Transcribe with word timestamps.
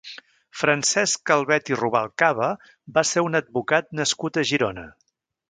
Francesc 0.59 1.21
Calvet 1.31 1.69
i 1.73 1.77
Rubalcaba 1.81 2.49
va 2.97 3.05
ser 3.11 3.25
un 3.27 3.41
advocat 3.41 3.91
nascut 4.01 4.43
a 4.43 4.47
Girona. 4.55 4.89